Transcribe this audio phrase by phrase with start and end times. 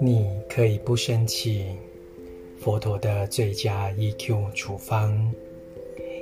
[0.00, 1.66] 你可以不生气。
[2.60, 5.32] 佛陀的最佳 EQ 处方，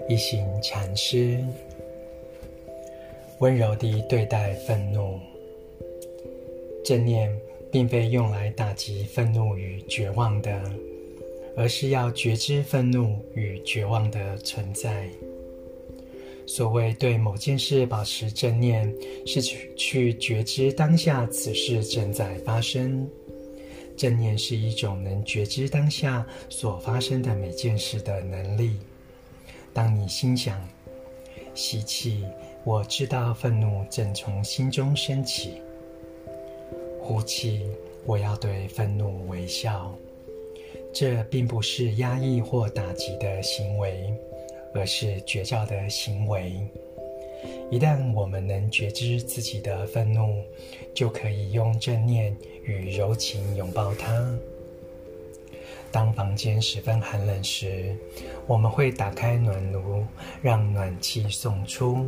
[0.08, 1.42] 一行禅师
[3.38, 5.18] 温柔地对待愤怒。
[6.84, 7.34] 正念
[7.70, 10.62] 并非用来打击愤怒与绝望的，
[11.56, 15.08] 而是要觉知愤怒与绝望的存在。
[16.46, 18.92] 所谓对某件事保持正念，
[19.26, 23.08] 是去去觉知当下此事正在发生。
[23.96, 28.78] 正念是一种能觉知当下所发生的每件事的能力。
[29.72, 30.60] 当你心想
[31.54, 32.24] “吸气，
[32.64, 35.60] 我知道愤怒正从心中升起；
[37.00, 37.62] 呼气，
[38.04, 39.94] 我要对愤怒微笑”，
[40.92, 44.14] 这并不是压抑或打击的行为。
[44.76, 46.52] 而是觉照的行为。
[47.70, 50.42] 一旦我们能觉知自己的愤怒，
[50.94, 54.38] 就可以用正念与柔情拥抱它。
[55.90, 57.96] 当房间十分寒冷时，
[58.46, 60.04] 我们会打开暖炉，
[60.42, 62.06] 让暖气送出。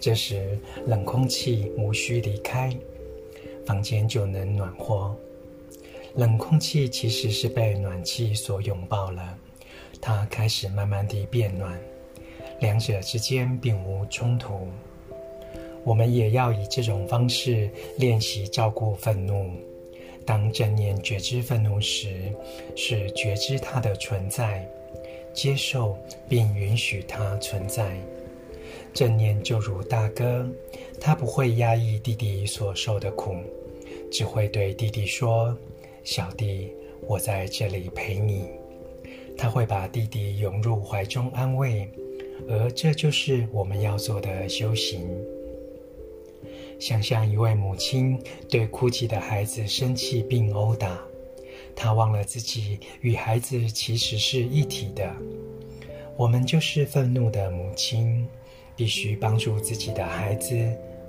[0.00, 2.74] 这时，冷空气无需离开，
[3.64, 5.16] 房间就能暖和。
[6.16, 9.38] 冷空气其实是被暖气所拥抱了。
[10.06, 11.80] 它开始慢慢地变暖，
[12.60, 14.68] 两者之间并无冲突。
[15.82, 19.50] 我们也要以这种方式练习照顾愤怒。
[20.26, 22.30] 当正念觉知愤怒时，
[22.76, 24.68] 是觉知它的存在，
[25.32, 25.96] 接受
[26.28, 27.96] 并允许它存在。
[28.92, 30.46] 正念就如大哥，
[31.00, 33.36] 他不会压抑弟弟所受的苦，
[34.12, 35.56] 只会对弟弟说
[36.04, 36.70] ：“小弟，
[37.06, 38.44] 我在这里陪你。”
[39.36, 41.88] 他会把弟弟拥入怀中安慰，
[42.48, 45.08] 而这就是我们要做的修行。
[46.78, 48.18] 想象一位母亲
[48.48, 51.00] 对哭泣的孩子生气并殴打，
[51.74, 55.14] 她忘了自己与孩子其实是一体的。
[56.16, 58.26] 我们就是愤怒的母亲，
[58.76, 60.54] 必须帮助自己的孩子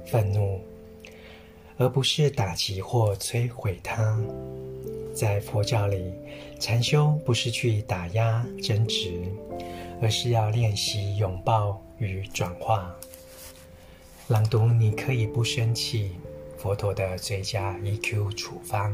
[0.06, 0.60] 愤怒，
[1.78, 4.20] 而不是打击或摧毁他。
[5.16, 6.14] 在佛教里，
[6.60, 9.24] 禅修不是去打压争执，
[10.02, 12.94] 而是要练习拥抱与转化。
[14.28, 16.12] 朗读，你可以不生气。
[16.58, 18.92] 佛陀的最佳 EQ 处方。